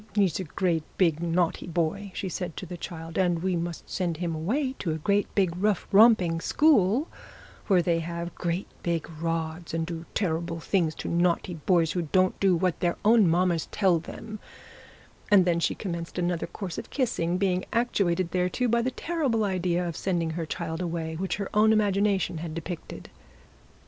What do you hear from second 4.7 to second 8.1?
to a great big rough romping school, where they